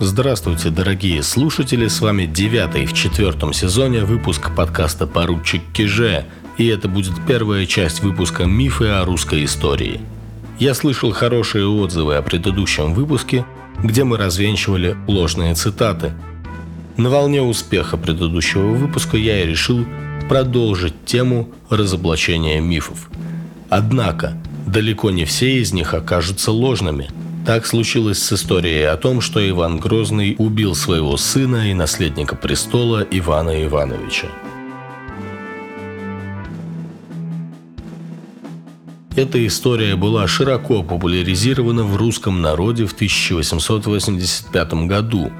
Здравствуйте, 0.00 0.70
дорогие 0.70 1.22
слушатели, 1.22 1.86
с 1.86 2.00
вами 2.00 2.24
девятый 2.24 2.86
в 2.86 2.94
четвертом 2.94 3.52
сезоне 3.52 4.04
выпуск 4.04 4.50
подкаста 4.56 5.06
«Поручик 5.06 5.62
Киже», 5.72 6.24
и 6.56 6.66
это 6.66 6.88
будет 6.88 7.12
первая 7.28 7.66
часть 7.66 8.00
выпуска 8.02 8.44
«Мифы 8.44 8.86
о 8.86 9.04
русской 9.04 9.44
истории». 9.44 10.00
Я 10.58 10.74
слышал 10.74 11.12
хорошие 11.12 11.66
отзывы 11.66 12.16
о 12.16 12.22
предыдущем 12.22 12.94
выпуске, 12.94 13.44
где 13.84 14.02
мы 14.02 14.16
развенчивали 14.16 14.96
ложные 15.06 15.54
цитаты. 15.54 16.12
На 16.96 17.10
волне 17.10 17.42
успеха 17.42 17.96
предыдущего 17.96 18.72
выпуска 18.72 19.16
я 19.18 19.44
и 19.44 19.46
решил 19.46 19.84
продолжить 20.28 21.04
тему 21.04 21.50
разоблачения 21.68 22.60
мифов. 22.60 23.08
Однако, 23.68 24.36
далеко 24.66 25.10
не 25.10 25.26
все 25.26 25.60
из 25.60 25.72
них 25.72 25.94
окажутся 25.94 26.50
ложными– 26.50 27.10
так 27.44 27.66
случилось 27.66 28.22
с 28.22 28.32
историей 28.32 28.84
о 28.84 28.96
том, 28.96 29.20
что 29.20 29.46
Иван 29.46 29.78
Грозный 29.78 30.36
убил 30.38 30.74
своего 30.74 31.16
сына 31.16 31.70
и 31.70 31.74
наследника 31.74 32.36
престола 32.36 33.06
Ивана 33.10 33.64
Ивановича. 33.64 34.28
Эта 39.14 39.46
история 39.46 39.96
была 39.96 40.26
широко 40.26 40.82
популяризирована 40.82 41.84
в 41.84 41.96
русском 41.96 42.40
народе 42.40 42.86
в 42.86 42.94
1885 42.94 44.72
году, 44.86 45.30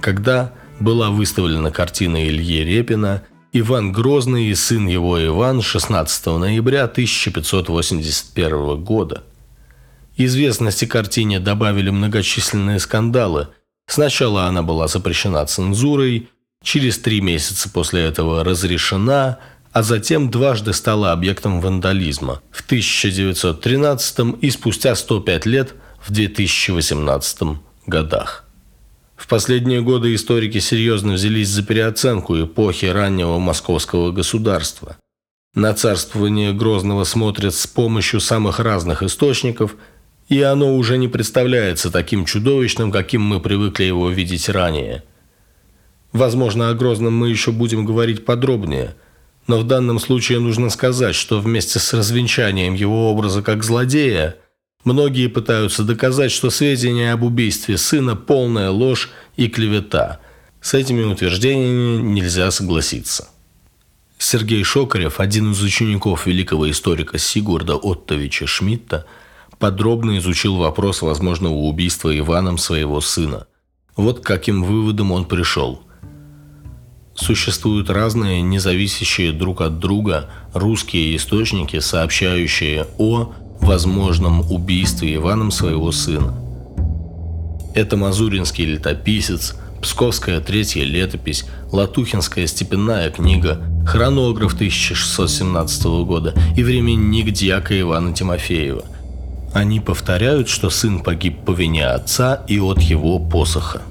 когда 0.00 0.52
была 0.80 1.10
выставлена 1.10 1.70
картина 1.70 2.28
Ильи 2.28 2.64
Репина 2.64 3.22
«Иван 3.54 3.92
Грозный 3.92 4.46
и 4.46 4.54
сын 4.54 4.86
его 4.86 5.22
Иван» 5.24 5.62
16 5.62 6.26
ноября 6.26 6.84
1581 6.84 8.84
года– 8.84 9.24
Известности 10.16 10.84
картине 10.84 11.40
добавили 11.40 11.90
многочисленные 11.90 12.78
скандалы. 12.80 13.48
Сначала 13.86 14.44
она 14.44 14.62
была 14.62 14.88
запрещена 14.88 15.44
цензурой, 15.46 16.28
через 16.62 16.98
три 16.98 17.20
месяца 17.20 17.68
после 17.70 18.02
этого 18.02 18.44
разрешена, 18.44 19.38
а 19.72 19.82
затем 19.82 20.30
дважды 20.30 20.74
стала 20.74 21.12
объектом 21.12 21.60
вандализма 21.60 22.42
в 22.50 22.64
1913 22.64 24.36
и 24.42 24.50
спустя 24.50 24.94
105 24.94 25.46
лет 25.46 25.74
в 26.00 26.12
2018 26.12 27.58
годах. 27.86 28.44
В 29.16 29.28
последние 29.28 29.80
годы 29.80 30.14
историки 30.14 30.58
серьезно 30.58 31.14
взялись 31.14 31.48
за 31.48 31.62
переоценку 31.62 32.38
эпохи 32.40 32.86
раннего 32.86 33.38
московского 33.38 34.10
государства. 34.10 34.96
На 35.54 35.74
царствование 35.74 36.52
Грозного 36.52 37.04
смотрят 37.04 37.54
с 37.54 37.66
помощью 37.66 38.20
самых 38.20 38.60
разных 38.60 39.02
источников– 39.02 39.74
и 40.32 40.40
оно 40.40 40.74
уже 40.76 40.96
не 40.96 41.08
представляется 41.08 41.90
таким 41.90 42.24
чудовищным, 42.24 42.90
каким 42.90 43.20
мы 43.20 43.38
привыкли 43.38 43.84
его 43.84 44.08
видеть 44.08 44.48
ранее. 44.48 45.02
Возможно, 46.12 46.70
о 46.70 46.74
Грозном 46.74 47.14
мы 47.14 47.28
еще 47.28 47.52
будем 47.52 47.84
говорить 47.84 48.24
подробнее, 48.24 48.96
но 49.46 49.58
в 49.58 49.66
данном 49.66 49.98
случае 49.98 50.38
нужно 50.38 50.70
сказать, 50.70 51.14
что 51.14 51.38
вместе 51.38 51.78
с 51.78 51.92
развенчанием 51.92 52.72
его 52.72 53.10
образа 53.10 53.42
как 53.42 53.62
злодея, 53.62 54.36
многие 54.84 55.26
пытаются 55.26 55.84
доказать, 55.84 56.32
что 56.32 56.48
сведения 56.48 57.12
об 57.12 57.24
убийстве 57.24 57.76
сына– 57.76 58.16
полная 58.16 58.70
ложь 58.70 59.10
и 59.36 59.48
клевета. 59.48 60.18
С 60.62 60.72
этими 60.72 61.02
утверждениями 61.02 62.00
нельзя 62.00 62.50
согласиться. 62.50 63.28
Сергей 64.16 64.64
Шокарев, 64.64 65.20
один 65.20 65.52
из 65.52 65.62
учеников 65.62 66.26
великого 66.26 66.70
историка 66.70 67.18
Сигурда 67.18 67.74
Оттовича 67.74 68.46
Шмидта– 68.46 69.04
подробно 69.62 70.18
изучил 70.18 70.56
вопрос 70.56 71.02
возможного 71.02 71.54
убийства 71.54 72.18
Иваном 72.18 72.58
своего 72.58 73.00
сына. 73.00 73.46
Вот 73.94 74.18
к 74.18 74.26
каким 74.26 74.64
выводам 74.64 75.12
он 75.12 75.24
пришел. 75.24 75.82
Существуют 77.14 77.88
разные, 77.88 78.42
независящие 78.42 79.30
друг 79.30 79.60
от 79.60 79.78
друга 79.78 80.30
русские 80.52 81.14
источники, 81.14 81.78
сообщающие 81.78 82.88
о 82.98 83.34
возможном 83.60 84.40
убийстве 84.50 85.14
Иваном 85.14 85.52
своего 85.52 85.92
сына. 85.92 86.34
Это 87.76 87.96
Мазуринский 87.96 88.64
летописец, 88.64 89.54
Псковская 89.80 90.40
третья 90.40 90.82
летопись, 90.82 91.44
Латухинская 91.70 92.48
степенная 92.48 93.10
книга, 93.10 93.62
хронограф 93.86 94.54
1617 94.54 95.84
года 96.04 96.34
и 96.56 96.64
временник 96.64 97.30
дьяка 97.30 97.80
Ивана 97.80 98.12
Тимофеева– 98.12 98.86
они 99.52 99.80
повторяют, 99.80 100.48
что 100.48 100.70
сын 100.70 101.00
погиб 101.00 101.44
по 101.44 101.52
вине 101.52 101.86
отца 101.86 102.42
и 102.48 102.58
от 102.58 102.80
его 102.80 103.18
посоха. 103.18 103.82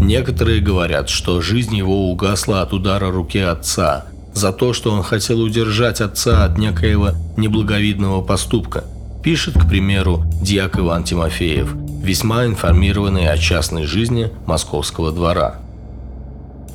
Некоторые 0.00 0.60
говорят, 0.60 1.08
что 1.08 1.40
жизнь 1.40 1.76
его 1.76 2.10
угасла 2.10 2.62
от 2.62 2.72
удара 2.72 3.10
руки 3.10 3.38
отца, 3.38 4.06
за 4.34 4.52
то, 4.52 4.72
что 4.72 4.90
он 4.92 5.02
хотел 5.02 5.40
удержать 5.40 6.00
отца 6.00 6.44
от 6.44 6.58
некоего 6.58 7.10
неблаговидного 7.36 8.22
поступка. 8.22 8.84
Пишет, 9.22 9.54
к 9.54 9.68
примеру, 9.68 10.24
дьяк 10.42 10.78
Иван 10.78 11.04
Тимофеев, 11.04 11.74
весьма 12.02 12.46
информированный 12.46 13.28
о 13.28 13.38
частной 13.38 13.84
жизни 13.84 14.30
московского 14.46 15.12
двора. 15.12 15.56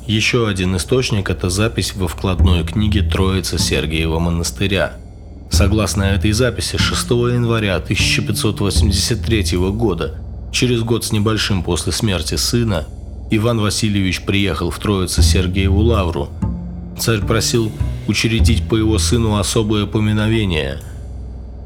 Еще 0.06 0.48
один 0.48 0.74
источник– 0.76 1.28
это 1.30 1.50
запись 1.50 1.94
во 1.94 2.08
вкладной 2.08 2.64
книге 2.64 3.02
Троицы 3.02 3.58
Сергиева 3.58 4.18
монастыря– 4.18 4.92
Согласно 5.50 6.02
этой 6.04 6.32
записи, 6.32 6.76
6 6.76 7.10
января 7.10 7.76
1583 7.76 9.56
года, 9.72 10.16
через 10.52 10.82
год 10.82 11.04
с 11.04 11.12
небольшим 11.12 11.62
после 11.62 11.92
смерти 11.92 12.36
сына, 12.36 12.86
Иван 13.30 13.60
Васильевич 13.60 14.22
приехал 14.22 14.70
в 14.70 14.78
Троице 14.78 15.22
Сергиеву 15.22 15.80
Лавру. 15.80 16.28
Царь 16.98 17.20
просил 17.20 17.70
учредить 18.06 18.68
по 18.68 18.76
его 18.76 18.98
сыну 18.98 19.36
особое 19.36 19.86
поминовение, 19.86 20.80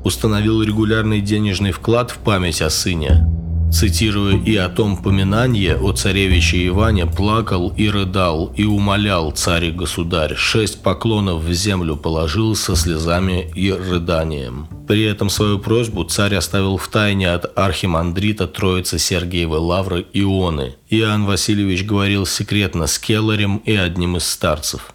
установил 0.04 0.62
регулярный 0.62 1.20
денежный 1.20 1.72
вклад 1.72 2.10
в 2.10 2.18
память 2.18 2.62
о 2.62 2.70
сыне– 2.70 3.26
Цитируя 3.72 4.36
и 4.36 4.54
о 4.56 4.68
том 4.68 5.02
поминанье 5.02 5.76
о 5.76 5.92
царевиче 5.92 6.66
Иване, 6.66 7.06
плакал 7.06 7.72
и 7.74 7.88
рыдал, 7.88 8.52
и 8.54 8.64
умолял 8.64 9.30
царь-государь, 9.32 10.34
шесть 10.36 10.82
поклонов 10.82 11.42
в 11.42 11.52
землю 11.52 11.96
положил 11.96 12.54
со 12.54 12.76
слезами 12.76 13.50
и 13.54 13.72
рыданием. 13.72 14.68
При 14.86 15.02
этом 15.04 15.30
свою 15.30 15.58
просьбу 15.58 16.04
царь 16.04 16.34
оставил 16.34 16.76
в 16.76 16.86
тайне 16.88 17.32
от 17.32 17.50
архимандрита 17.58 18.46
Троицы 18.46 18.98
Сергиевой 18.98 19.58
Лавры 19.58 20.06
Ионы. 20.12 20.76
Иоанн 20.90 21.24
Васильевич 21.24 21.84
говорил 21.84 22.26
секретно 22.26 22.86
с 22.86 22.98
Келларем 22.98 23.56
и 23.64 23.74
одним 23.74 24.18
из 24.18 24.26
старцев. 24.26 24.92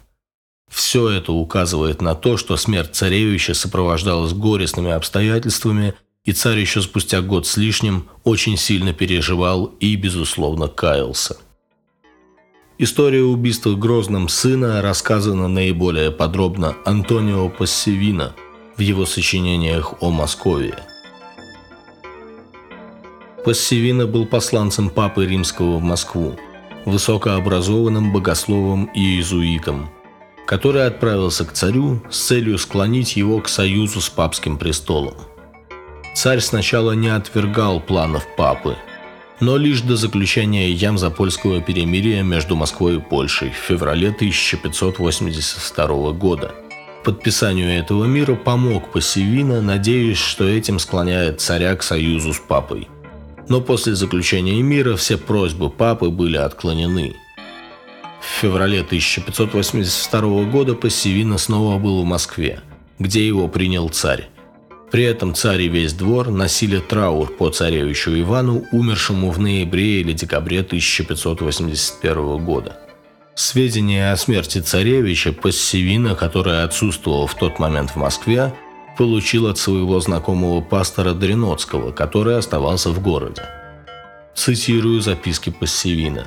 Все 0.70 1.08
это 1.10 1.32
указывает 1.32 2.00
на 2.00 2.14
то, 2.14 2.36
что 2.36 2.56
смерть 2.56 2.94
царевича 2.94 3.54
сопровождалась 3.54 4.32
горестными 4.32 4.92
обстоятельствами– 4.92 5.94
и 6.24 6.32
царь 6.32 6.58
еще 6.58 6.82
спустя 6.82 7.22
год 7.22 7.46
с 7.46 7.56
лишним 7.56 8.08
очень 8.24 8.56
сильно 8.56 8.92
переживал 8.92 9.72
и, 9.80 9.96
безусловно, 9.96 10.68
каялся. 10.68 11.38
История 12.76 13.22
убийства 13.22 13.74
Грозным 13.74 14.28
сына 14.28 14.82
рассказана 14.82 15.48
наиболее 15.48 16.10
подробно 16.10 16.76
Антонио 16.84 17.48
Пассивино 17.48 18.34
в 18.76 18.80
его 18.80 19.06
сочинениях 19.06 19.94
о 20.00 20.10
Москве. 20.10 20.78
Пассивино 23.44 24.06
был 24.06 24.26
посланцем 24.26 24.90
Папы 24.90 25.26
Римского 25.26 25.78
в 25.78 25.82
Москву, 25.82 26.36
высокообразованным 26.84 28.12
богословом 28.12 28.84
и 28.94 29.00
иезуитом, 29.00 29.88
который 30.46 30.86
отправился 30.86 31.44
к 31.46 31.52
царю 31.52 32.02
с 32.10 32.18
целью 32.18 32.58
склонить 32.58 33.16
его 33.16 33.40
к 33.40 33.48
союзу 33.48 34.00
с 34.00 34.10
папским 34.10 34.58
престолом– 34.58 35.14
Царь 36.18 36.40
сначала 36.40 36.94
не 36.94 37.10
отвергал 37.10 37.78
планов 37.78 38.26
папы, 38.36 38.76
но 39.38 39.56
лишь 39.56 39.82
до 39.82 39.94
заключения 39.94 40.72
Ямзапольского 40.72 41.60
перемирия 41.60 42.24
между 42.24 42.56
Москвой 42.56 42.96
и 42.96 42.98
Польшей 42.98 43.50
в 43.50 43.54
феврале 43.54 44.08
1582 44.08 46.12
года. 46.14 46.56
Подписанию 47.04 47.70
этого 47.70 48.06
мира 48.06 48.34
помог 48.34 48.90
Пассивина, 48.90 49.62
надеясь, 49.62 50.18
что 50.18 50.42
этим 50.42 50.80
склоняет 50.80 51.40
царя 51.40 51.76
к 51.76 51.84
союзу 51.84 52.34
с 52.34 52.40
папой. 52.40 52.88
Но 53.48 53.60
после 53.60 53.94
заключения 53.94 54.60
мира 54.60 54.96
все 54.96 55.18
просьбы 55.18 55.70
папы 55.70 56.08
были 56.08 56.36
отклонены. 56.36 57.14
В 58.20 58.40
феврале 58.40 58.80
1582 58.80 60.20
года 60.50 60.74
Пассивина 60.74 61.38
снова 61.38 61.78
был 61.78 62.02
в 62.02 62.04
Москве, 62.04 62.60
где 62.98 63.24
его 63.24 63.46
принял 63.46 63.88
царь. 63.88 64.28
При 64.90 65.04
этом 65.04 65.34
царь 65.34 65.62
и 65.62 65.68
весь 65.68 65.92
двор 65.92 66.30
носили 66.30 66.78
траур 66.78 67.30
по 67.30 67.50
царевичу 67.50 68.18
Ивану, 68.18 68.64
умершему 68.72 69.30
в 69.30 69.38
ноябре 69.38 70.00
или 70.00 70.12
декабре 70.12 70.60
1581 70.60 72.44
года. 72.44 72.78
Сведения 73.34 74.10
о 74.10 74.16
смерти 74.16 74.58
царевича 74.58 75.32
Пассивина, 75.32 76.14
который 76.14 76.64
отсутствовал 76.64 77.26
в 77.26 77.34
тот 77.34 77.58
момент 77.58 77.90
в 77.90 77.96
Москве, 77.96 78.54
получил 78.96 79.46
от 79.46 79.58
своего 79.58 80.00
знакомого 80.00 80.60
пастора 80.60 81.12
Дреноцкого, 81.12 81.92
который 81.92 82.36
оставался 82.36 82.90
в 82.90 83.00
городе. 83.00 83.42
Цитирую 84.34 85.00
записки 85.00 85.50
Пассивина. 85.50 86.26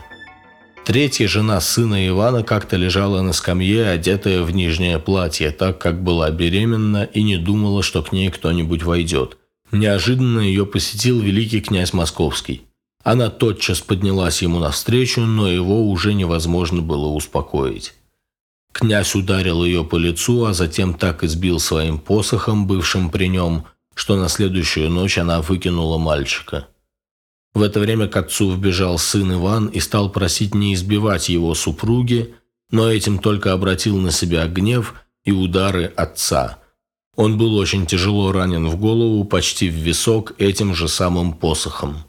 Третья 0.84 1.28
жена 1.28 1.62
сына 1.62 2.08
Ивана 2.08 2.44
как-то 2.44 2.76
лежала 2.76 3.22
на 3.22 3.34
скамье, 3.34 3.88
одетая 3.88 4.42
в 4.42 4.52
нижнее 4.52 4.98
платье, 4.98 5.52
так 5.52 5.80
как 5.80 6.04
была 6.04 6.32
беременна 6.32 7.04
и 7.04 7.22
не 7.22 7.38
думала, 7.38 7.84
что 7.84 8.02
к 8.02 8.12
ней 8.12 8.30
кто-нибудь 8.30 8.82
войдет. 8.82 9.38
Неожиданно 9.72 10.40
ее 10.40 10.66
посетил 10.66 11.22
великий 11.22 11.62
князь 11.62 11.94
Московский. 11.94 12.64
Она 13.04 13.30
тотчас 13.30 13.80
поднялась 13.80 14.42
ему 14.42 14.60
навстречу, 14.60 15.22
но 15.22 15.48
его 15.50 15.88
уже 15.88 16.14
невозможно 16.14 16.82
было 16.82 17.08
успокоить. 17.08 17.94
Князь 18.74 19.16
ударил 19.16 19.64
ее 19.64 19.84
по 19.84 19.98
лицу, 19.98 20.46
а 20.46 20.54
затем 20.54 20.96
так 20.96 21.24
избил 21.24 21.60
своим 21.60 22.00
посохом, 22.00 22.66
бывшим 22.66 23.12
при 23.12 23.28
нем, 23.28 23.66
что 23.94 24.16
на 24.16 24.30
следующую 24.30 24.90
ночь 24.90 25.18
она 25.18 25.42
выкинула 25.42 25.98
мальчика. 26.00 26.68
В 27.54 27.62
это 27.62 27.80
время 27.80 28.08
к 28.08 28.16
отцу 28.16 28.52
вбежал 28.52 28.98
сын 28.98 29.34
Иван 29.34 29.68
и 29.68 29.80
стал 29.80 30.12
просить 30.12 30.56
не 30.56 30.74
избивать 30.74 31.30
его 31.30 31.54
супруги, 31.54 32.34
но 32.70 32.90
этим 32.90 33.20
только 33.20 33.52
обратил 33.52 33.98
на 33.98 34.12
себя 34.12 34.48
гнев 34.48 34.96
и 35.26 35.32
удары 35.32 35.86
отца. 35.86 36.60
Он 37.16 37.38
был 37.38 37.56
очень 37.56 37.86
тяжело 37.86 38.32
ранен 38.32 38.70
в 38.70 38.78
голову, 38.78 39.26
почти 39.26 39.70
в 39.70 39.74
висок 39.74 40.34
этим 40.38 40.74
же 40.74 40.88
самым 40.88 41.34
посохом. 41.34 42.06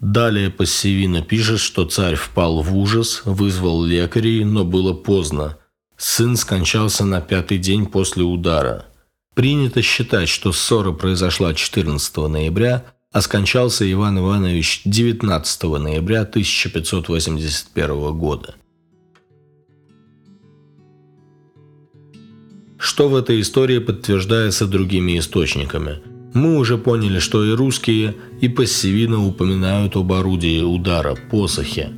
Далее 0.00 0.48
Пассивина 0.48 1.20
пишет, 1.20 1.60
что 1.60 1.84
царь 1.84 2.14
впал 2.14 2.62
в 2.62 2.74
ужас, 2.74 3.20
вызвал 3.26 3.84
лекарей, 3.84 4.44
но 4.44 4.64
было 4.64 4.94
поздно. 4.94 5.58
Сын 5.98 6.36
скончался 6.36 7.04
на 7.04 7.20
пятый 7.20 7.58
день 7.58 7.84
после 7.84 8.24
удара. 8.24 8.86
Принято 9.34 9.82
считать, 9.82 10.30
что 10.30 10.52
ссора 10.52 10.92
произошла 10.92 11.52
14 11.52 12.16
ноября, 12.16 12.86
а 13.12 13.20
скончался 13.22 13.90
Иван 13.90 14.18
Иванович 14.18 14.82
19 14.84 15.62
ноября 15.62 16.22
1581 16.22 18.12
года. 18.12 18.54
Что 22.78 23.08
в 23.08 23.16
этой 23.16 23.40
истории 23.40 23.78
подтверждается 23.78 24.66
другими 24.66 25.18
источниками. 25.18 25.98
Мы 26.32 26.56
уже 26.56 26.78
поняли, 26.78 27.18
что 27.18 27.44
и 27.44 27.52
русские, 27.52 28.14
и 28.40 28.48
пассивина 28.48 29.26
упоминают 29.26 29.96
об 29.96 30.12
орудии 30.12 30.62
удара– 30.62 31.16
посохе. 31.30 31.90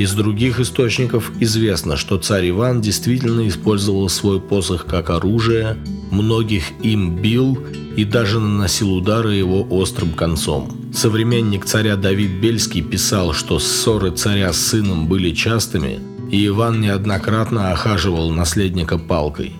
Из 0.00 0.14
других 0.14 0.60
источников 0.60 1.30
известно, 1.40 1.98
что 1.98 2.16
царь 2.16 2.48
Иван 2.48 2.80
действительно 2.80 3.46
использовал 3.46 4.08
свой 4.08 4.40
посох 4.40 4.86
как 4.86 5.10
оружие, 5.10 5.76
многих 6.10 6.62
им 6.82 7.16
бил 7.16 7.58
и 7.98 8.06
даже 8.06 8.40
наносил 8.40 8.94
удары 8.94 9.34
его 9.34 9.62
острым 9.68 10.12
концом. 10.12 10.74
Современник 10.94 11.66
царя 11.66 11.96
Давид 11.96 12.30
Бельский 12.40 12.80
писал, 12.80 13.34
что 13.34 13.58
ссоры 13.58 14.10
царя 14.10 14.54
с 14.54 14.68
сыном 14.68 15.06
были 15.06 15.34
частыми, 15.34 15.98
и 16.30 16.46
Иван 16.46 16.80
неоднократно 16.80 17.70
охаживал 17.70 18.30
наследника 18.30 18.96
палкой. 18.96 19.52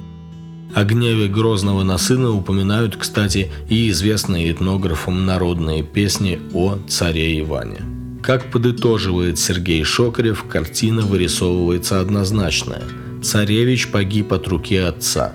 О 0.74 0.84
гневе 0.84 1.28
Грозного 1.28 1.82
на 1.82 1.98
сына 1.98 2.30
упоминают, 2.30 2.96
кстати, 2.96 3.52
и 3.68 3.90
известные 3.90 4.50
этнографам 4.50 5.26
народные 5.26 5.82
песни 5.82 6.40
о 6.54 6.78
царе 6.88 7.38
Иване. 7.40 7.99
Как 8.22 8.50
подытоживает 8.50 9.38
Сергей 9.38 9.82
Шокарев, 9.82 10.44
картина 10.44 11.02
вырисовывается 11.02 12.00
однозначная. 12.00 12.82
Царевич 13.22 13.88
погиб 13.88 14.32
от 14.32 14.46
руки 14.48 14.76
отца. 14.76 15.32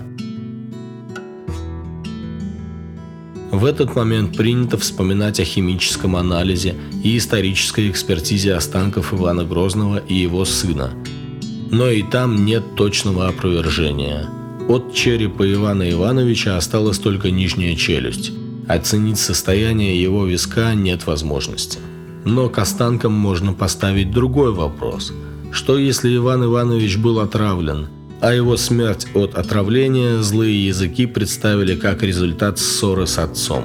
В 3.50 3.64
этот 3.64 3.96
момент 3.96 4.36
принято 4.36 4.76
вспоминать 4.76 5.40
о 5.40 5.44
химическом 5.44 6.14
анализе 6.14 6.74
и 7.02 7.16
исторической 7.16 7.90
экспертизе 7.90 8.54
останков 8.54 9.14
Ивана 9.14 9.44
Грозного 9.44 9.98
и 9.98 10.14
его 10.14 10.44
сына. 10.44 10.92
Но 11.70 11.88
и 11.88 12.02
там 12.02 12.44
нет 12.44 12.76
точного 12.76 13.28
опровержения. 13.28 14.28
От 14.68 14.94
черепа 14.94 15.50
Ивана 15.50 15.90
Ивановича 15.90 16.56
осталась 16.56 16.98
только 16.98 17.30
нижняя 17.30 17.74
челюсть. 17.76 18.32
Оценить 18.68 19.18
состояние 19.18 20.00
его 20.00 20.26
виска 20.26 20.74
нет 20.74 21.06
возможности. 21.06 21.78
Но 22.26 22.50
к 22.50 22.58
останкам 22.58 23.12
можно 23.12 23.54
поставить 23.54 24.10
другой 24.10 24.52
вопрос. 24.52 25.12
Что 25.50 25.78
если 25.78 26.14
Иван 26.14 26.44
Иванович 26.44 26.98
был 26.98 27.20
отравлен, 27.20 27.88
а 28.20 28.34
его 28.34 28.58
смерть 28.58 29.06
от 29.14 29.34
отравления 29.34 30.20
злые 30.20 30.66
языки 30.66 31.06
представили 31.06 31.74
как 31.74 32.02
результат 32.02 32.58
ссоры 32.58 33.06
с 33.06 33.18
отцом? 33.18 33.64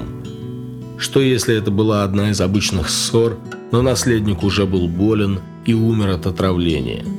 Что 0.96 1.20
если 1.20 1.54
это 1.54 1.70
была 1.70 2.04
одна 2.04 2.30
из 2.30 2.40
обычных 2.40 2.88
ссор, 2.88 3.38
но 3.70 3.82
наследник 3.82 4.42
уже 4.42 4.64
был 4.64 4.88
болен 4.88 5.40
и 5.66 5.74
умер 5.74 6.08
от 6.08 6.26
отравления– 6.26 7.04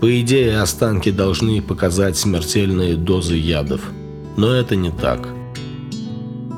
по 0.00 0.20
идее, 0.20 0.60
останки 0.60 1.10
должны 1.10 1.62
показать 1.62 2.18
смертельные 2.18 2.96
дозы 2.96 3.36
ядов. 3.36 3.80
Но 4.36 4.52
это 4.52 4.76
не 4.76 4.90
так. 4.90 5.26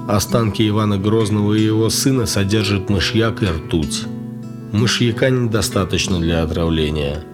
Останки 0.08 0.66
Ивана 0.66 0.96
Грозного 0.96 1.52
и 1.52 1.62
его 1.62 1.90
сына 1.90 2.24
содержат 2.24 2.88
мышьяк 2.88 3.42
и 3.42 3.46
ртуть. 3.46 4.04
Мышьяка 4.72 5.28
недостаточно 5.28 6.18
для 6.18 6.42
отравления. 6.42 7.24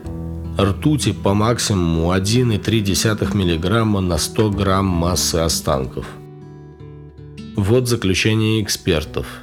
Ртути 0.59 1.13
по 1.13 1.35
максимуму 1.35 2.13
1,3 2.13 3.35
мг 3.35 4.01
на 4.01 4.19
100 4.19 4.51
грамм 4.51 4.87
массы 4.87 5.37
останков. 5.37 6.07
Вот 7.57 7.89
заключение 7.89 8.61
экспертов– 8.61 9.27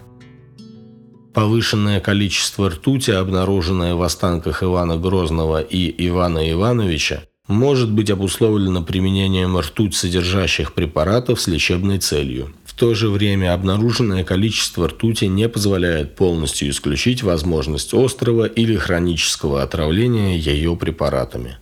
Повышенное 1.34 2.01
количество 2.01 2.69
ртути, 2.69 3.12
обнаруженное 3.12 3.95
в 3.95 4.01
останках 4.01 4.63
Ивана 4.63 4.98
Грозного 4.98 5.62
и 5.62 6.07
Ивана 6.07 6.51
Ивановича, 6.51 7.24
может 7.48 7.89
быть 7.89 8.10
обусловлено 8.10 8.84
применением 8.84 9.57
ртуть 9.57 9.95
содержащих 9.95 10.74
препаратов 10.74 11.39
с 11.39 11.48
лечебной 11.48 12.00
целью. 12.00 12.54
То 12.81 12.95
же 12.95 13.10
время 13.12 13.54
обнаруженное 13.54 14.24
количество 14.24 14.88
ртути 14.88 15.25
не 15.25 15.48
позволяет 15.48 16.16
полностью 16.16 16.68
исключить 16.72 17.22
возможность 17.22 17.94
острого 17.94 18.45
или 18.45 18.75
хронического 18.75 19.62
отравления 19.62 20.36
ее 20.36 20.75
препаратами. 20.75 21.60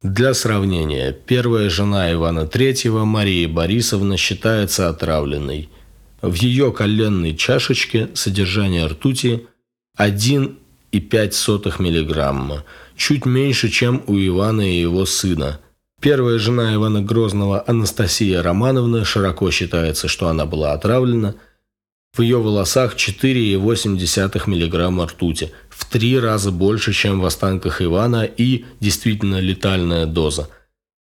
Для 0.00 0.32
сравнения, 0.34 1.10
первая 1.10 1.68
жена 1.70 2.12
Ивана 2.12 2.44
III, 2.44 3.04
Мария 3.04 3.48
Борисовна, 3.48 4.16
считается 4.16 4.88
отравленной– 4.88 5.68
в 6.22 6.34
ее 6.34 6.70
коленной 6.70 7.34
чашечке 7.34 8.10
содержание 8.14 8.86
ртути 8.86 9.48
1,5 9.98 11.82
мг, 11.82 12.64
чуть 12.96 13.26
меньше, 13.26 13.68
чем 13.68 14.04
у 14.06 14.16
Ивана 14.16 14.60
и 14.60 14.80
его 14.80 15.04
сына. 15.04 15.58
Первая 16.00 16.38
жена 16.38 16.74
Ивана 16.74 17.02
Грозного, 17.02 17.62
Анастасия 17.66 18.42
Романовна, 18.42 19.04
широко 19.04 19.50
считается, 19.50 20.08
что 20.08 20.28
она 20.28 20.46
была 20.46 20.72
отравлена. 20.72 21.34
В 22.12 22.22
ее 22.22 22.38
волосах 22.38 22.96
4,8 22.96 24.46
мг 24.46 25.04
ртути, 25.06 25.52
в 25.68 25.84
три 25.84 26.18
раза 26.18 26.50
больше, 26.50 26.92
чем 26.92 27.20
в 27.20 27.26
останках 27.26 27.82
Ивана 27.82 28.24
и 28.24 28.64
действительно 28.80 29.40
летальная 29.40 30.06
доза. 30.06 30.48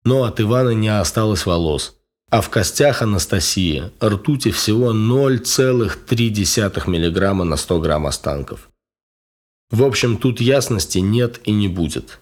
Но 0.04 0.24
от 0.24 0.40
Ивана 0.40 0.70
не 0.70 0.88
осталось 0.88 1.46
волос– 1.46 1.94
а 2.28 2.40
в 2.40 2.50
костях 2.50 3.02
Анастасии 3.02 3.90
ртути 4.02 4.50
всего 4.50 4.92
0,3 4.92 6.82
мг 6.86 7.44
на 7.44 7.56
100 7.56 7.80
грамм 7.80 8.06
останков. 8.06 8.68
В 9.70 9.84
общем, 9.84 10.16
тут 10.16 10.40
ясности 10.40 10.98
нет 10.98 11.40
и 11.44 11.52
не 11.52 11.68
будет. 11.68 12.18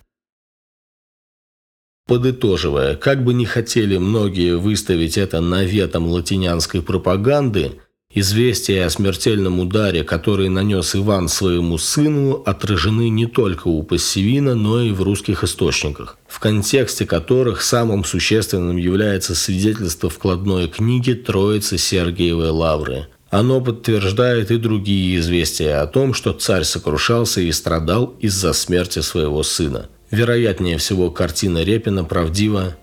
Подытоживая, 2.06 2.96
как 2.96 3.24
бы 3.24 3.32
не 3.32 3.46
хотели 3.46 3.96
многие 3.96 4.56
выставить 4.58 5.16
это 5.16 5.40
наветом 5.40 6.06
латинянской 6.06 6.82
пропаганды, 6.82 7.80
Известия 8.16 8.86
о 8.86 8.90
смертельном 8.90 9.58
ударе, 9.58 10.04
который 10.04 10.48
нанес 10.48 10.94
Иван 10.94 11.26
своему 11.26 11.78
сыну, 11.78 12.44
отражены 12.46 13.08
не 13.08 13.26
только 13.26 13.66
у 13.66 13.82
Пассивина, 13.82 14.54
но 14.54 14.80
и 14.80 14.92
в 14.92 15.02
русских 15.02 15.42
источниках, 15.42 16.16
в 16.28 16.38
контексте 16.38 17.06
которых 17.06 17.60
самым 17.60 18.04
существенным 18.04 18.76
является 18.76 19.34
свидетельство 19.34 20.10
вкладной 20.10 20.68
книги 20.68 21.12
Троицы 21.12 21.76
Сергиевой 21.76 22.50
Лавры. 22.50 23.08
Оно 23.30 23.60
подтверждает 23.60 24.52
и 24.52 24.58
другие 24.58 25.18
известия 25.18 25.82
о 25.82 25.88
том, 25.88 26.14
что 26.14 26.32
царь 26.32 26.62
сокрушался 26.62 27.40
и 27.40 27.50
страдал 27.50 28.14
из-за 28.20 28.52
смерти 28.52 29.00
своего 29.00 29.42
сына. 29.42 29.88
Вероятнее 30.10 30.78
всего, 30.78 31.10
картина 31.10 31.62
Репина 31.64 32.04
правдива, 32.04 32.76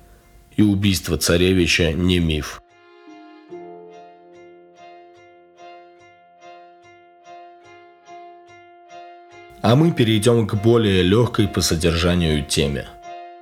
и 0.56 0.62
убийство 0.62 1.18
царевича 1.18 1.94
не 1.94 2.20
миф. 2.20 2.62
А 9.62 9.76
мы 9.76 9.92
перейдем 9.92 10.48
к 10.48 10.56
более 10.56 11.04
легкой 11.04 11.48
по 11.48 11.62
содержанию 11.62 12.44
теме. 12.44 12.88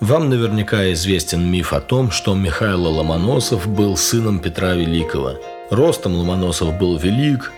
Вам 0.02 0.30
наверняка 0.30 0.92
известен 0.94 1.50
миф 1.50 1.74
о 1.74 1.82
том, 1.82 2.12
что 2.12 2.36
Михаил 2.36 2.84
Ломоносов 2.88 3.68
был 3.68 3.98
сыном 3.98 4.40
Петра 4.40 4.74
Великого. 4.74 5.40
Ростом 5.70 6.16
Ломоносов 6.16 6.78
был 6.78 6.98
велик, 6.98 7.52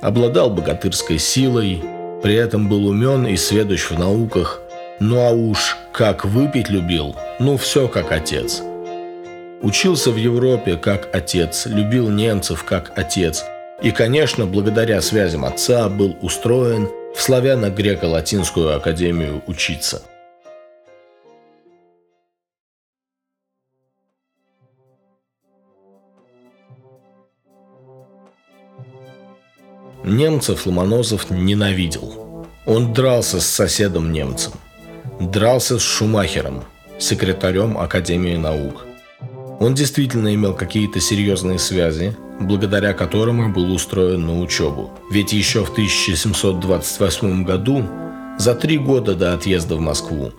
обладал 0.00 0.50
богатырской 0.50 1.18
силой, 1.18 1.82
при 2.22 2.34
этом 2.34 2.68
был 2.68 2.86
умен 2.86 3.26
и 3.26 3.36
сведущ 3.36 3.90
в 3.90 3.98
науках, 3.98 4.60
ну 5.00 5.20
а 5.20 5.30
уж 5.30 5.76
как 5.92 6.24
выпить 6.24 6.68
любил, 6.68 7.16
ну 7.38 7.56
все 7.56 7.88
как 7.88 8.12
отец. 8.12 8.62
Учился 9.62 10.10
в 10.10 10.16
Европе 10.16 10.76
как 10.76 11.14
отец, 11.14 11.66
любил 11.66 12.10
немцев 12.10 12.64
как 12.64 12.92
отец, 12.96 13.44
и, 13.82 13.90
конечно, 13.90 14.46
благодаря 14.46 15.00
связям 15.00 15.44
отца 15.44 15.88
был 15.88 16.16
устроен 16.22 16.88
в 17.14 17.20
славяно-греко-латинскую 17.20 18.76
академию 18.76 19.42
учиться– 19.46 20.02
Немцев 30.04 30.66
Ломоносов 30.66 31.30
ненавидел. 31.30 32.46
Он 32.66 32.92
дрался 32.92 33.40
с 33.40 33.46
соседом 33.46 34.12
немцем. 34.12 34.52
Дрался 35.20 35.78
с 35.78 35.82
Шумахером, 35.82 36.64
секретарем 36.98 37.78
Академии 37.78 38.36
наук. 38.36 38.86
Он 39.60 39.74
действительно 39.74 40.34
имел 40.34 40.54
какие-то 40.54 41.00
серьезные 41.00 41.58
связи, 41.58 42.16
благодаря 42.40 42.92
которым 42.92 43.52
был 43.52 43.72
устроен 43.72 44.26
на 44.26 44.40
учебу. 44.40 44.90
Ведь 45.10 45.32
еще 45.32 45.64
в 45.64 45.70
1728 45.70 47.44
году, 47.44 47.84
за 48.38 48.54
три 48.54 48.78
года 48.78 49.14
до 49.14 49.34
отъезда 49.34 49.76
в 49.76 49.80
Москву, 49.80 50.32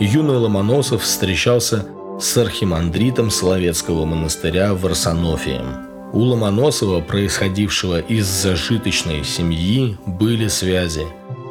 юный 0.00 0.36
Ломоносов 0.36 1.02
встречался 1.02 1.86
с 2.20 2.36
архимандритом 2.36 3.30
Соловецкого 3.30 4.04
монастыря 4.04 4.74
Варсонофием– 4.74 5.86
у 6.12 6.20
Ломоносова, 6.20 7.00
происходившего 7.00 8.00
из 8.00 8.26
зажиточной 8.26 9.22
семьи, 9.22 9.98
были 10.06 10.48
связи. 10.48 11.04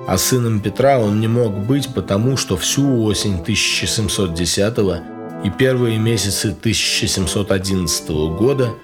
А 0.08 0.20
сыном 0.20 0.60
Петра 0.60 1.00
он 1.00 1.20
не 1.20 1.28
мог 1.28 1.58
быть, 1.58 1.94
потому 1.94 2.38
что 2.38 2.58
всю 2.58 3.04
осень 3.04 3.40
1710 3.42 4.78
и 5.44 5.50
первые 5.50 5.98
месяцы 5.98 6.50
1711 6.50 8.10
года, 8.38 8.76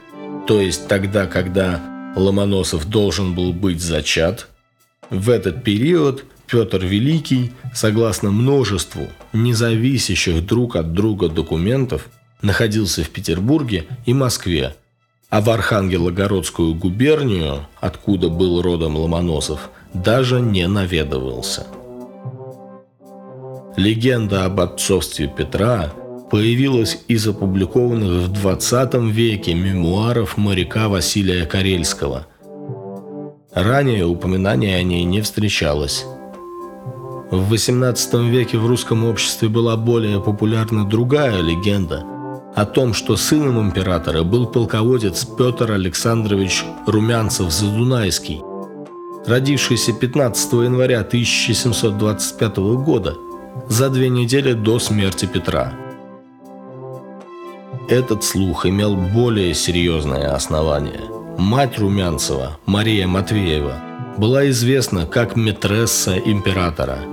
то 0.47 0.59
есть 0.59 0.87
тогда, 0.87 1.27
когда 1.27 1.79
Ломоносов 2.15 2.89
должен 2.89 3.35
был 3.35 3.53
быть 3.53 3.81
зачат, 3.81 4.47
в 5.11 5.29
этот 5.29 5.63
период 5.63 6.25
Петр 6.47 6.83
Великий, 6.83 7.51
согласно 7.73 8.31
множеству 8.31 9.07
независящих 9.31 10.43
друг 10.45 10.75
от 10.75 10.93
друга 10.93 11.29
документов, 11.29 12.07
находился 12.41 13.03
в 13.03 13.09
Петербурге 13.09 13.85
и 14.05 14.13
Москве– 14.13 14.75
а 15.31 15.39
в 15.39 15.49
Архангелогородскую 15.49 16.75
губернию, 16.75 17.65
откуда 17.79 18.27
был 18.27 18.61
родом 18.61 18.97
Ломоносов, 18.97 19.69
даже 19.93 20.41
не 20.41 20.67
наведывался. 20.67 21.67
Легенда 23.77 24.45
об 24.45 24.59
отцовстве 24.59 25.27
Петра 25.27 25.91
появилась 26.29 26.99
из 27.07 27.27
опубликованных 27.27 28.27
в 28.27 28.31
20 28.31 28.93
веке 29.11 29.53
мемуаров 29.53 30.37
моряка 30.37 30.87
Василия 30.89 31.45
Карельского. 31.45 32.27
Ранее 33.53 34.05
упоминания 34.05 34.75
о 34.77 34.83
ней 34.83 35.03
не 35.03 35.21
встречалось. 35.21 36.05
В 37.31 37.53
XVIII 37.53 38.29
веке 38.29 38.57
в 38.57 38.67
русском 38.67 39.05
обществе 39.05 39.47
была 39.47 39.77
более 39.77 40.21
популярна 40.21 40.85
другая 40.85 41.41
легенда– 41.41 42.05
о 42.55 42.65
том, 42.65 42.93
что 42.93 43.15
сыном 43.15 43.61
императора 43.61 44.23
был 44.23 44.45
полководец 44.45 45.25
Петр 45.25 45.71
Александрович 45.71 46.65
Румянцев-Задунайский, 46.85 48.41
родившийся 49.25 49.93
15 49.93 50.53
января 50.53 50.99
1725 50.99 52.57
года, 52.83 53.15
за 53.67 53.89
две 53.89 54.09
недели 54.09 54.53
до 54.53 54.79
смерти 54.79 55.25
Петра. 55.25 55.73
Этот 57.89 58.23
слух 58.23 58.65
имел 58.65 58.95
более 58.95 59.53
серьезное 59.53 60.33
основание. 60.33 61.01
Мать 61.37 61.79
Румянцева, 61.79 62.57
Мария 62.65 63.07
Матвеева, 63.07 63.75
была 64.17 64.49
известна 64.49 65.05
как 65.05 65.35
метресса 65.35 66.17
императора– 66.17 66.99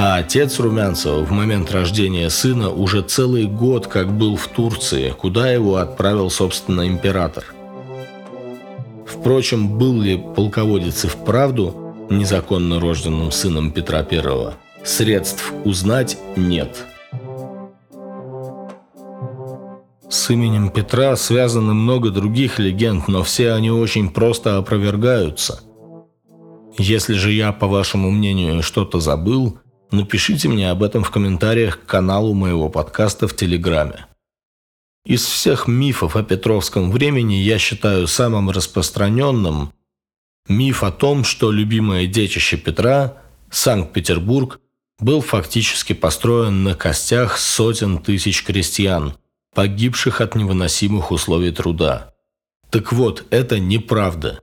а 0.00 0.18
отец 0.18 0.60
Румянцева 0.60 1.24
в 1.24 1.32
момент 1.32 1.72
рождения 1.72 2.30
сына 2.30 2.70
уже 2.70 3.02
целый 3.02 3.46
год 3.46 3.88
как 3.88 4.16
был 4.16 4.36
в 4.36 4.46
Турции, 4.46 5.10
куда 5.10 5.50
его 5.50 5.74
отправил, 5.74 6.30
собственно, 6.30 6.86
император. 6.86 7.44
Впрочем, 9.28 9.76
был 9.76 10.00
ли 10.00 10.16
полководец 10.16 11.04
и 11.04 11.08
вправду 11.08 12.08
незаконно 12.08 12.80
рожденным 12.80 13.30
сыном 13.30 13.72
Петра 13.72 13.98
I, 13.98 14.54
средств 14.84 15.52
узнать 15.66 16.16
нет. 16.34 16.86
С 20.08 20.30
именем 20.30 20.70
Петра 20.70 21.14
связаны 21.16 21.74
много 21.74 22.08
других 22.08 22.58
легенд, 22.58 23.06
но 23.06 23.22
все 23.22 23.52
они 23.52 23.70
очень 23.70 24.08
просто 24.08 24.56
опровергаются. 24.56 25.60
Если 26.78 27.12
же 27.12 27.30
я, 27.30 27.52
по 27.52 27.66
вашему 27.66 28.10
мнению, 28.10 28.62
что-то 28.62 28.98
забыл– 28.98 29.58
Напишите 29.90 30.48
мне 30.48 30.70
об 30.70 30.82
этом 30.82 31.02
в 31.02 31.10
комментариях 31.10 31.80
к 31.80 31.86
каналу 31.86 32.34
моего 32.34 32.68
подкаста 32.68 33.26
в 33.26 33.34
Телеграме. 33.34 34.07
Из 35.04 35.24
всех 35.24 35.68
мифов 35.68 36.16
о 36.16 36.22
Петровском 36.22 36.90
времени 36.90 37.34
я 37.34 37.58
считаю 37.58 38.06
самым 38.06 38.50
распространенным 38.50 39.72
миф 40.48 40.82
о 40.82 40.90
том, 40.90 41.24
что 41.24 41.50
любимое 41.50 42.06
детище 42.06 42.56
Петра, 42.56 43.22
Санкт-Петербург, 43.50 44.60
был 44.98 45.20
фактически 45.20 45.92
построен 45.92 46.64
на 46.64 46.74
костях 46.74 47.38
сотен 47.38 47.98
тысяч 47.98 48.42
крестьян, 48.42 49.14
погибших 49.54 50.20
от 50.20 50.34
невыносимых 50.34 51.10
условий 51.10 51.52
труда. 51.52 52.14
Так 52.70 52.92
вот, 52.92 53.24
это 53.30 53.58
неправда. 53.58 54.42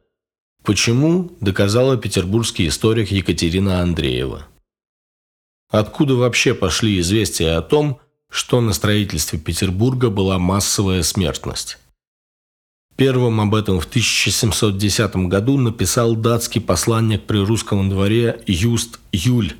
Почему, 0.63 1.31
доказала 1.41 1.95
петербургский 1.97 2.67
историк 2.67 3.11
Екатерина 3.11 3.81
Андреева. 3.81 4.47
Откуда 5.69 6.15
вообще 6.15 6.55
пошли 6.55 6.99
известия 6.99 7.57
о 7.57 7.61
том, 7.61 7.99
что 8.35 8.59
на 8.59 8.73
строительстве 8.73 9.39
Петербурга 9.39 10.09
была 10.09 10.37
массовая 10.37 11.03
смертность? 11.03 11.77
Первым 12.97 13.39
об 13.39 13.55
этом 13.55 13.79
в 13.79 13.85
1710 13.85 15.15
году 15.27 15.57
написал 15.57 16.17
датский 16.17 16.59
посланник 16.59 17.23
при 17.23 17.37
русском 17.37 17.89
дворе 17.89 18.41
Юст 18.45 18.99
Юль, 19.13 19.53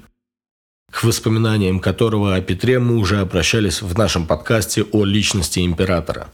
к 0.92 1.06
воспоминаниям 1.06 1.80
которого 1.80 2.36
о 2.36 2.42
Петре 2.42 2.80
мы 2.80 2.98
уже 2.98 3.22
обращались 3.22 3.82
в 3.82 3.98
нашем 3.98 4.28
подкасте 4.28 4.84
о 4.84 5.06
личности 5.06 5.60
императора. 5.60 6.30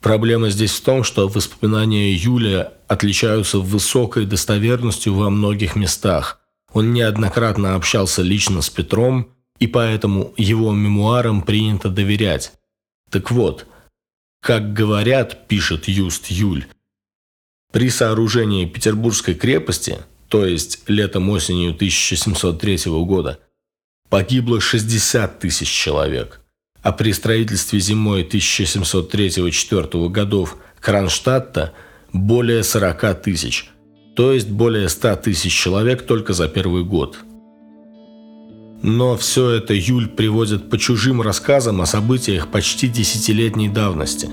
Проблема 0.00 0.50
здесь 0.50 0.70
в 0.70 0.82
том, 0.82 1.02
что 1.02 1.26
воспоминания 1.26 2.12
Юлия 2.12 2.74
отличаются 2.86 3.58
высокой 3.58 4.26
достоверностью 4.26 5.14
во 5.14 5.30
многих 5.30 5.74
местах, 5.74 6.38
он 6.72 6.92
неоднократно 6.92 7.74
общался 7.74 8.22
лично 8.22 8.62
с 8.62 8.70
Петром, 8.70 9.32
и 9.62 9.66
поэтому 9.68 10.34
его 10.36 10.72
мемуарам 10.72 11.42
принято 11.42 11.88
доверять. 11.88 12.52
Так 13.10 13.30
вот, 13.30 13.66
как 14.40 14.72
говорят, 14.72 15.46
пишет 15.46 15.86
Юст 15.86 16.26
Юль, 16.26 16.66
при 17.70 17.88
сооружении 17.88 18.66
Петербургской 18.66 19.34
крепости, 19.34 19.98
то 20.28 20.44
есть 20.44 20.82
летом-осенью 20.88 21.70
1703 21.74 22.78
года, 23.04 23.38
погибло 24.08 24.60
60 24.60 25.38
тысяч 25.38 25.68
человек, 25.68 26.40
а 26.82 26.90
при 26.90 27.12
строительстве 27.12 27.78
зимой 27.78 28.24
1703-1704 28.24 30.08
годов 30.08 30.56
Кронштадта 30.80 31.72
более 32.12 32.64
40 32.64 33.22
тысяч– 33.22 33.68
то 34.14 34.32
есть 34.32 34.50
более 34.50 34.88
100 34.88 35.16
тысяч 35.16 35.54
человек 35.54 36.04
только 36.06 36.32
за 36.32 36.48
первый 36.48 36.84
год. 36.84 37.18
Но 38.82 39.16
все 39.16 39.50
это 39.50 39.74
Юль 39.74 40.08
приводит 40.08 40.68
по 40.68 40.76
чужим 40.76 41.22
рассказам 41.22 41.80
о 41.80 41.86
событиях 41.86 42.48
почти 42.48 42.88
десятилетней 42.88 43.68
давности. 43.68 44.28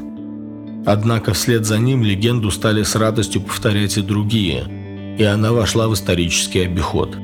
Однако 0.85 1.33
вслед 1.33 1.65
за 1.65 1.77
ним 1.77 2.03
легенду 2.03 2.49
стали 2.49 2.83
с 2.83 2.95
радостью 2.95 3.41
повторять 3.41 3.97
и 3.97 4.01
другие, 4.01 5.15
и 5.19 5.23
она 5.23 5.53
вошла 5.53 5.87
в 5.87 5.93
исторический 5.93 6.61
обиход. 6.61 7.15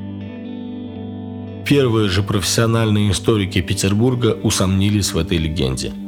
Первые 1.66 2.08
же 2.08 2.22
профессиональные 2.22 3.10
историки 3.10 3.60
Петербурга 3.60 4.38
усомнились 4.42 5.12
в 5.12 5.18
этой 5.18 5.38
легенде– 5.38 5.92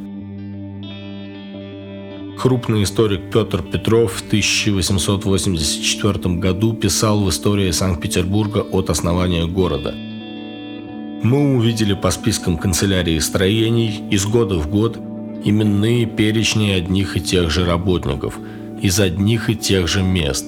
Крупный 2.39 2.85
историк 2.85 3.33
Петр 3.33 3.63
Петров 3.63 4.13
в 4.13 4.27
1884 4.29 6.37
году 6.37 6.73
писал 6.73 7.25
в 7.25 7.31
истории 7.31 7.73
Санкт-Петербурга 7.73 8.61
от 8.61 8.91
основания 8.91 9.45
города. 9.47 9.93
Мы 11.23 11.57
увидели 11.57 11.95
по 11.95 12.13
спискам 12.13 12.57
канцелярии 12.57 13.19
строений 13.19 14.03
из 14.09 14.25
года 14.25 14.57
в 14.57 14.71
год 14.71 14.99
именные 15.45 16.07
перечни 16.07 16.71
одних 16.71 17.17
и 17.17 17.21
тех 17.21 17.51
же 17.51 17.67
работников 17.67 18.39
из 18.81 19.01
одних 19.01 19.51
и 19.51 19.57
тех 19.57 19.89
же 19.89 20.03
мест, 20.03 20.47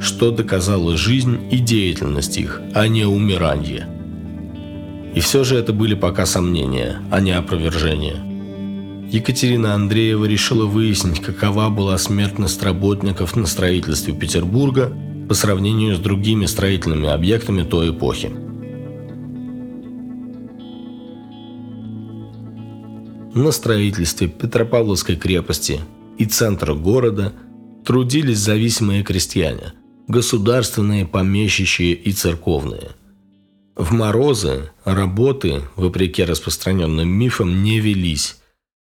что 0.00 0.30
доказала 0.30 0.98
жизнь 0.98 1.48
и 1.50 1.58
деятельность 1.58 2.36
их, 2.36 2.60
а 2.74 2.88
не 2.88 3.06
умирание. 3.06 3.86
И 5.14 5.20
все 5.20 5.44
же 5.44 5.56
это 5.56 5.72
были 5.72 5.94
пока 5.94 6.26
сомнения, 6.26 6.96
а 7.10 7.20
не 7.20 7.32
опровержения. 7.32 8.16
Екатерина 9.10 9.74
Андреева 9.74 10.26
решила 10.26 10.66
выяснить, 10.66 11.20
какова 11.20 11.70
была 11.70 11.96
смертность 11.96 12.62
работников 12.62 13.34
на 13.34 13.46
строительстве 13.46 14.14
Петербурга 14.14 14.92
по 15.26 15.34
сравнению 15.34 15.96
с 15.96 15.98
другими 15.98 16.44
строительными 16.44 17.08
объектами 17.08 17.62
той 17.62 17.90
эпохи. 17.90 18.41
На 23.34 23.50
строительстве 23.50 24.28
Петропавловской 24.28 25.16
крепости 25.16 25.80
и 26.18 26.26
центра 26.26 26.74
города 26.74 27.32
трудились 27.84 28.38
зависимые 28.38 29.02
крестьяне, 29.02 29.72
государственные, 30.06 31.06
помещичьи 31.06 31.92
и 31.92 32.12
церковные. 32.12 32.90
В 33.74 33.92
морозы 33.92 34.70
работы, 34.84 35.62
вопреки 35.76 36.24
распространенным 36.24 37.08
мифам, 37.08 37.62
не 37.62 37.80
велись, 37.80 38.36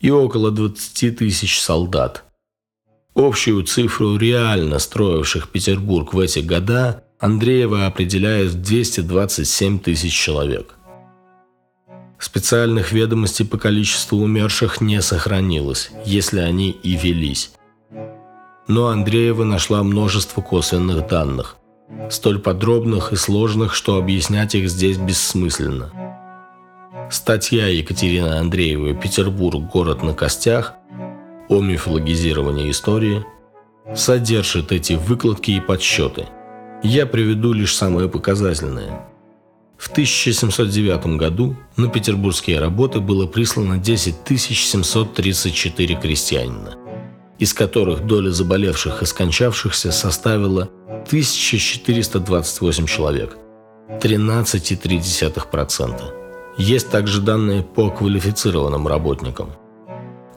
и 0.00 0.10
около 0.10 0.52
20 0.52 1.18
тысяч 1.18 1.60
солдат. 1.60 2.24
Общую 3.14 3.64
цифру 3.64 4.16
реально 4.16 4.78
строивших 4.78 5.50
Петербург 5.50 6.14
в 6.14 6.20
эти 6.20 6.38
года 6.38 7.02
Андреева 7.18 7.86
определяет 7.86 8.52
в 8.52 8.62
227 8.62 9.80
тысяч 9.80 10.12
человек. 10.12 10.77
Специальных 12.30 12.92
ведомостей 12.92 13.46
по 13.46 13.56
количеству 13.56 14.18
умерших 14.18 14.82
не 14.82 15.00
сохранилось, 15.00 15.90
если 16.04 16.40
они 16.40 16.72
и 16.72 16.94
велись. 16.94 17.52
Но 18.66 18.88
Андреева 18.88 19.44
нашла 19.44 19.82
множество 19.82 20.42
косвенных 20.42 21.06
данных, 21.06 21.56
столь 22.10 22.38
подробных 22.38 23.14
и 23.14 23.16
сложных, 23.16 23.74
что 23.74 23.96
объяснять 23.96 24.54
их 24.54 24.68
здесь 24.68 24.98
бессмысленно. 24.98 25.90
Статья 27.10 27.66
Екатерины 27.66 28.34
Андреевой 28.34 28.94
«Петербург. 28.94 29.62
Город 29.72 30.02
на 30.02 30.12
костях» 30.12 30.74
о 31.48 31.62
мифологизировании 31.62 32.70
истории 32.70 33.24
содержит 33.94 34.70
эти 34.70 34.92
выкладки 34.92 35.52
и 35.52 35.60
подсчеты– 35.60 36.26
я 36.82 37.06
приведу 37.06 37.54
лишь 37.54 37.74
самое 37.74 38.08
показательное. 38.08 39.08
В 39.78 39.88
1709 39.90 41.16
году 41.16 41.56
на 41.76 41.88
петербургские 41.88 42.58
работы 42.58 42.98
было 42.98 43.26
прислано 43.26 43.78
10 43.78 44.16
734 44.26 45.94
крестьянина, 45.94 46.74
из 47.38 47.54
которых 47.54 48.04
доля 48.04 48.30
заболевших 48.30 49.02
и 49.02 49.06
скончавшихся 49.06 49.92
составила 49.92 50.68
1428 51.06 52.86
человек, 52.86 53.38
13,3%. 54.00 56.00
Есть 56.58 56.90
также 56.90 57.22
данные 57.22 57.62
по 57.62 57.88
квалифицированным 57.88 58.88
работникам. 58.88 59.52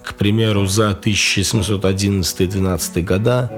К 0.04 0.14
примеру, 0.14 0.68
за 0.68 0.92
1711-12 0.92 3.02
года 3.02 3.52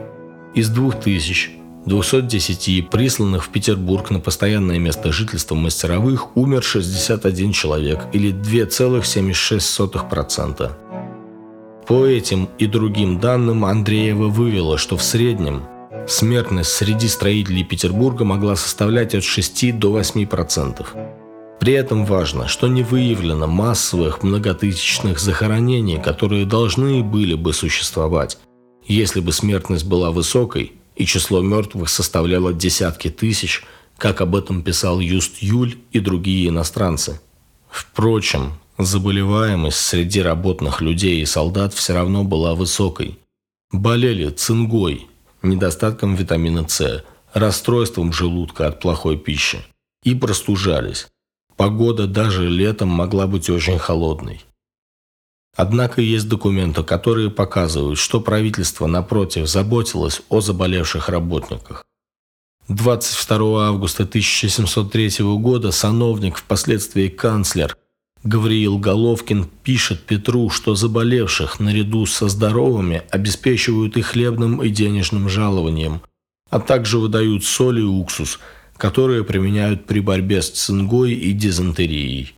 из 0.56 0.70
2000 0.70 1.63
210 1.86 2.90
присланных 2.90 3.46
в 3.46 3.50
Петербург 3.50 4.10
на 4.10 4.20
постоянное 4.20 4.80
место 4.80 5.12
жительства 5.12 5.54
мастеровых 5.56 6.36
умер 6.38 6.64
61 6.64 7.52
человек 7.52 8.08
или 8.14 8.34
2,76%. 8.34 10.72
По 11.88 12.06
этим 12.06 12.48
и 12.60 12.68
другим 12.68 13.20
данным 13.20 13.66
Андреева 13.66 14.30
вывела, 14.30 14.78
что 14.78 14.96
в 14.96 15.04
среднем 15.04 15.64
смертность 16.08 16.72
среди 16.72 17.10
строителей 17.10 17.66
Петербурга 17.66 18.24
могла 18.24 18.56
составлять 18.56 19.14
от 19.16 19.24
6 19.24 19.78
до 19.78 20.00
8%. 20.00 20.86
При 21.60 21.74
этом 21.74 22.06
важно, 22.06 22.48
что 22.48 22.68
не 22.68 22.84
выявлено 22.84 23.48
массовых 23.48 24.24
многотысячных 24.24 25.20
захоронений, 25.20 26.02
которые 26.02 26.46
должны 26.46 27.04
были 27.04 27.34
бы 27.36 27.52
существовать. 27.54 28.38
Если 28.86 29.22
бы 29.22 29.32
смертность 29.32 29.86
была 29.86 30.12
высокой, 30.12 30.74
и 30.96 31.06
число 31.06 31.42
мертвых 31.42 31.90
составляло 31.90 32.54
десятки 32.54 33.10
тысяч, 33.10 33.64
как 33.98 34.22
об 34.22 34.36
этом 34.36 34.64
писал 34.64 35.00
Юст 35.00 35.38
Юль 35.40 35.78
и 35.92 36.00
другие 36.00 36.50
иностранцы. 36.50 37.20
Впрочем, 37.70 38.54
заболеваемость 38.78 39.80
среди 39.80 40.22
работных 40.22 40.82
людей 40.82 41.22
и 41.22 41.26
солдат 41.26 41.74
все 41.74 41.94
равно 41.94 42.24
была 42.24 42.56
высокой. 42.56 43.18
Болели 43.72 44.30
цингой, 44.30 45.08
недостатком 45.42 46.16
витамина 46.16 46.68
С, 46.68 47.04
расстройством 47.34 48.14
желудка 48.14 48.68
от 48.68 48.80
плохой 48.80 49.18
пищи 49.18 49.60
и 50.04 50.14
простужались. 50.14 51.08
Погода 51.56 52.08
даже 52.08 52.48
летом 52.48 52.90
могла 52.90 53.28
быть 53.28 53.50
очень 53.50 53.80
холодной. 53.80 54.42
Однако 55.56 56.02
есть 56.02 56.28
документы, 56.28 56.84
которые 56.84 57.30
показывают, 57.30 58.00
что 58.00 58.20
правительство, 58.20 58.88
напротив, 58.88 59.48
заботилось 59.48 60.22
о 60.30 60.42
заболевших 60.42 61.10
работниках. 61.10 61.86
22 62.70 63.68
августа 63.68 64.04
1703 64.04 65.24
года 65.38 65.72
сановник, 65.72 66.38
впоследствии 66.38 67.08
канцлер 67.08 67.78
Гавриил 68.24 68.80
Головкин 68.80 69.50
пишет 69.64 70.06
Петру, 70.06 70.50
что 70.50 70.76
заболевших 70.76 71.60
наряду 71.60 72.06
со 72.06 72.30
здоровыми 72.30 73.04
обеспечивают 73.12 73.98
и 73.98 74.02
хлебным, 74.02 74.64
и 74.64 74.70
денежным 74.70 75.28
жалованием, 75.28 76.02
а 76.50 76.62
также 76.62 77.00
выдают 77.00 77.44
соль 77.44 77.82
и 77.82 77.84
уксус, 77.84 78.40
которые 78.78 79.26
применяют 79.26 79.86
при 79.86 80.00
борьбе 80.00 80.42
с 80.42 80.50
цингой 80.50 81.14
и 81.14 81.34
дизентерией. 81.34 82.34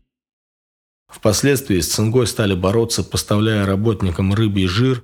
Впоследствии 1.08 1.80
с 1.80 1.94
цингой 1.94 2.28
стали 2.28 2.54
бороться, 2.54 3.04
поставляя 3.04 3.66
работникам 3.66 4.34
рыбий 4.34 4.68
жир 4.68 5.04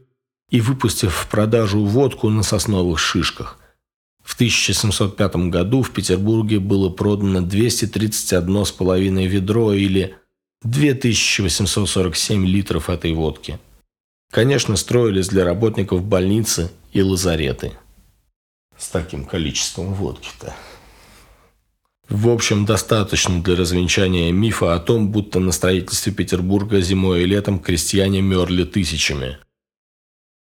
и 0.50 0.62
выпустив 0.62 1.14
в 1.14 1.28
продажу 1.28 1.84
водку 1.86 2.30
на 2.30 2.44
сосновых 2.44 3.00
шишках. 3.00 3.58
В 4.24 4.36
1705 4.36 5.36
году 5.50 5.82
в 5.82 5.92
Петербурге 5.92 6.60
было 6.60 6.90
продано 6.90 7.40
231,5 7.42 9.28
ведро 9.28 9.74
или 9.74 10.16
2847 10.64 12.46
литров 12.46 12.90
этой 12.90 13.14
водки. 13.14 13.60
Конечно, 14.32 14.76
строились 14.78 15.28
для 15.28 15.44
работников 15.44 16.04
больницы 16.04 16.72
и 16.94 17.02
лазареты. 17.02 17.74
С 18.78 18.90
таким 18.90 19.26
количеством 19.26 19.94
водки-то. 19.94 20.56
В 22.12 22.28
общем, 22.28 22.65
достаточно 22.65 23.41
для 23.41 23.56
развенчания 23.56 24.34
мифа 24.34 24.76
о 24.76 24.80
том, 24.80 25.12
будто 25.12 25.39
на 25.39 25.54
строительстве 25.54 26.12
Петербурга 26.12 26.82
зимой 26.82 27.24
и 27.24 27.26
летом 27.26 27.58
крестьяне 27.58 28.21
мерли 28.21 28.65
тысячами. 28.65 29.38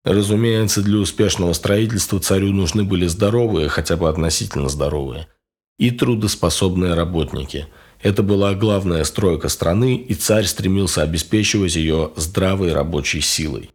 Разумеется, 0.02 0.80
для 0.80 0.96
успешного 0.96 1.52
строительства 1.52 2.18
царю 2.20 2.54
нужны 2.54 2.84
были 2.84 3.06
здоровые, 3.06 3.68
хотя 3.68 3.98
бы 3.98 4.08
относительно 4.08 4.70
здоровые, 4.70 5.28
и 5.78 5.90
трудоспособные 5.90 6.94
работники. 6.94 7.66
Это 8.00 8.22
была 8.22 8.54
главная 8.54 9.04
стройка 9.04 9.50
страны, 9.50 9.96
и 9.96 10.14
царь 10.14 10.46
стремился 10.46 11.02
обеспечивать 11.02 11.76
ее 11.76 12.12
здравой 12.16 12.72
рабочей 12.72 13.20
силой. 13.20 13.68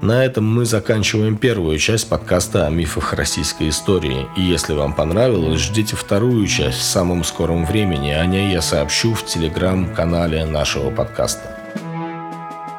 На 0.00 0.24
этом 0.24 0.46
мы 0.46 0.64
заканчиваем 0.64 1.36
первую 1.36 1.76
часть 1.78 2.08
подкаста 2.08 2.66
о 2.66 2.70
мифах 2.70 3.14
российской 3.14 3.68
истории. 3.68 4.28
И 4.36 4.42
если 4.42 4.72
вам 4.72 4.92
понравилось, 4.92 5.60
ждите 5.60 5.96
вторую 5.96 6.46
часть 6.46 6.78
в 6.78 6.84
самом 6.84 7.24
скором 7.24 7.66
времени. 7.66 8.10
О 8.10 8.24
ней 8.24 8.52
я 8.52 8.62
сообщу 8.62 9.14
в 9.14 9.24
телеграм-канале 9.24 10.44
нашего 10.44 10.90
подкаста. 10.90 11.58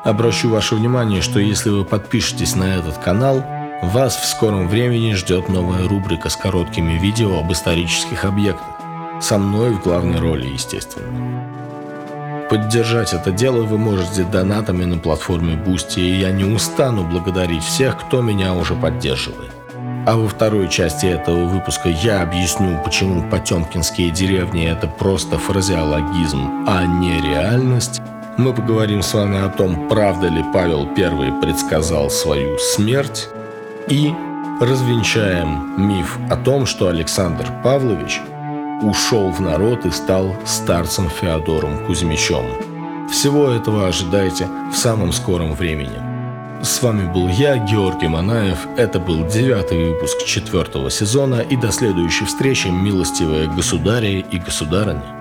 Обращу 0.05 0.49
ваше 0.49 0.75
внимание, 0.75 1.21
что 1.21 1.39
если 1.41 1.69
вы 1.69 1.83
подпишетесь 1.83 2.55
на 2.55 2.77
этот 2.77 2.97
канал, 2.99 3.43
вас 3.83 4.15
в 4.15 4.25
скором 4.25 4.69
времени 4.69 5.13
ждет 5.13 5.49
новая 5.49 5.89
рубрика 5.89 6.29
с 6.29 6.37
короткими 6.37 6.97
видео 6.99 7.39
об 7.39 7.51
исторических 7.51 8.23
объектах. 8.23 8.79
Со 9.21 9.37
мной 9.37 9.71
в 9.71 9.83
главной 9.83 10.21
роли, 10.21 10.47
естественно. 10.47 11.68
Поддержать 12.49 13.13
это 13.13 13.31
дело 13.31 13.61
вы 13.61 13.77
можете 13.77 14.23
донатами 14.23 14.83
на 14.83 14.97
платформе 14.97 15.53
Boosty, 15.53 16.01
и 16.01 16.19
я 16.19 16.31
не 16.31 16.45
устану 16.45 17.03
благодарить 17.03 17.63
всех, 17.63 17.99
кто 17.99 18.21
меня 18.21 18.55
уже 18.55 18.73
поддерживает. 18.73 19.51
А 20.07 20.15
во 20.15 20.27
второй 20.27 20.67
части 20.67 21.05
этого 21.05 21.45
выпуска 21.45 21.89
я 21.89 22.23
объясню, 22.23 22.81
почему 22.83 23.29
потемкинские 23.29 24.09
деревни 24.09 24.67
это 24.67 24.87
просто 24.87 25.37
фразеологизм, 25.37 26.65
а 26.67 26.85
не 26.85 27.21
реальность. 27.21 28.01
Мы 28.37 28.51
поговорим 28.53 29.03
с 29.03 29.13
вами 29.13 29.45
о 29.45 29.49
том, 29.49 29.87
правда 29.87 30.27
ли 30.27 30.43
Павел 30.51 30.87
I 30.97 31.41
предсказал 31.41 32.09
свою 32.09 32.57
смерть. 32.57 33.27
И 33.87 34.11
развенчаем 34.59 35.73
миф 35.77 36.17
о 36.31 36.35
том, 36.35 36.65
что 36.65 36.87
Александр 36.87 37.45
Павлович 37.63 38.21
ушел 38.81 39.29
в 39.31 39.41
народ 39.41 39.85
и 39.85 39.91
стал 39.91 40.35
старцем 40.45 41.09
Феодором 41.09 41.85
Кузьмичем. 41.85 42.45
Всего 43.09 43.49
этого 43.49 43.87
ожидайте 43.87 44.47
в 44.71 44.75
самом 44.75 45.11
скором 45.11 45.53
времени. 45.53 45.99
С 46.61 46.81
вами 46.81 47.11
был 47.11 47.27
я, 47.29 47.57
Георгий 47.57 48.07
Манаев. 48.07 48.67
Это 48.77 48.99
был 48.99 49.25
девятый 49.25 49.91
выпуск 49.91 50.25
четвертого 50.25 50.91
сезона. 50.91 51.41
И 51.41 51.55
до 51.55 51.71
следующей 51.71 52.25
встречи, 52.25 52.67
милостивые 52.67 53.47
государи 53.47 54.25
и 54.31 54.37
государыни. 54.39 55.18